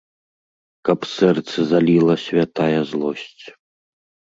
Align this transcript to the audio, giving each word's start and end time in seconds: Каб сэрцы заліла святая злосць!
Каб 0.89 0.99
сэрцы 1.15 1.59
заліла 1.73 2.15
святая 2.25 2.79
злосць! 2.95 3.45